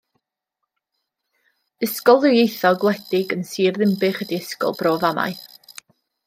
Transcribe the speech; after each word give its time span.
Ysgol 1.87 2.17
ddwyieithog, 2.23 2.87
wledig 2.89 3.35
yn 3.37 3.45
Sir 3.51 3.77
Ddinbych 3.77 4.23
ydy 4.27 4.41
Ysgol 4.47 4.75
Bro 4.81 4.97
Famau. 5.05 5.39